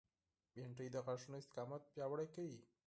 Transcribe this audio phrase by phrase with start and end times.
[0.53, 2.59] بېنډۍ د غاښونو استقامت پیاوړی کوي